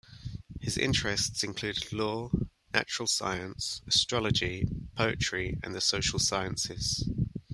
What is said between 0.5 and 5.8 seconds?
His interests included law, natural science, astrology, poetry and the